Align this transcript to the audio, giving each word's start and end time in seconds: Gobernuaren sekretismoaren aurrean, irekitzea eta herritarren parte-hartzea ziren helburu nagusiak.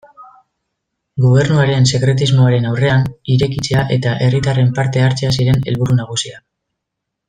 Gobernuaren 1.25 1.85
sekretismoaren 1.91 2.67
aurrean, 2.71 3.05
irekitzea 3.37 3.87
eta 3.99 4.17
herritarren 4.27 4.75
parte-hartzea 4.81 5.35
ziren 5.41 5.65
helburu 5.67 6.03
nagusiak. 6.05 6.45